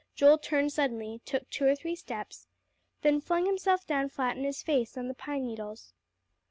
[0.15, 2.47] Joel turned suddenly, took two or three steps,
[3.03, 5.93] then flung himself down flat on his face on the pine needles.